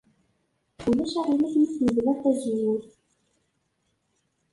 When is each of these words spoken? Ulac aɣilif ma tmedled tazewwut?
Ulac 0.89 1.13
aɣilif 1.19 1.51
ma 1.57 1.65
tmedled 1.69 2.17
tazewwut? 2.21 2.89